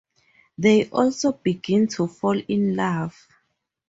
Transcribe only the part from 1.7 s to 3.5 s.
to fall in love.